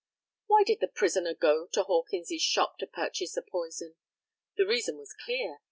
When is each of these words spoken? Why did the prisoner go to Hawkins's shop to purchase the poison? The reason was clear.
Why 0.47 0.63
did 0.63 0.79
the 0.81 0.87
prisoner 0.87 1.35
go 1.35 1.67
to 1.73 1.83
Hawkins's 1.83 2.41
shop 2.41 2.79
to 2.79 2.87
purchase 2.87 3.33
the 3.33 3.43
poison? 3.43 3.97
The 4.57 4.65
reason 4.65 4.97
was 4.97 5.13
clear. 5.13 5.59